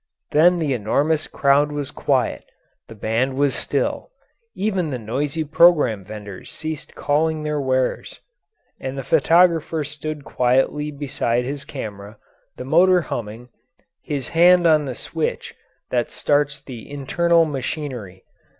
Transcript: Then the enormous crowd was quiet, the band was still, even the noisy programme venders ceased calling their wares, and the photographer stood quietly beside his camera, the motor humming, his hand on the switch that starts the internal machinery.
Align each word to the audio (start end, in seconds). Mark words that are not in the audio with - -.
Then 0.31 0.57
the 0.57 0.73
enormous 0.73 1.27
crowd 1.27 1.71
was 1.71 1.91
quiet, 1.91 2.43
the 2.87 2.95
band 2.95 3.35
was 3.35 3.53
still, 3.53 4.09
even 4.55 4.89
the 4.89 4.97
noisy 4.97 5.43
programme 5.43 6.03
venders 6.03 6.49
ceased 6.51 6.95
calling 6.95 7.43
their 7.43 7.61
wares, 7.61 8.19
and 8.79 8.97
the 8.97 9.03
photographer 9.03 9.83
stood 9.83 10.25
quietly 10.25 10.89
beside 10.89 11.45
his 11.45 11.65
camera, 11.65 12.17
the 12.57 12.65
motor 12.65 13.01
humming, 13.01 13.49
his 14.01 14.29
hand 14.29 14.65
on 14.65 14.85
the 14.85 14.95
switch 14.95 15.53
that 15.91 16.09
starts 16.09 16.59
the 16.59 16.89
internal 16.89 17.45
machinery. 17.45 18.23